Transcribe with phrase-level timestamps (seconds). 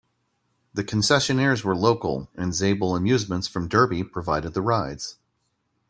[0.73, 5.17] The concessionaires were local, and Zabel Amusements from Derby provided the rides.